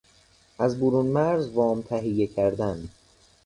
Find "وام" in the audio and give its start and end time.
1.49-1.81